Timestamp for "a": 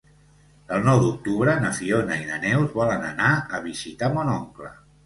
3.61-3.65